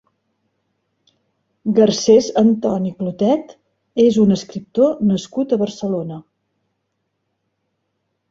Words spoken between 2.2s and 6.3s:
Antoni Clotet és un escriptor nascut a Barcelona.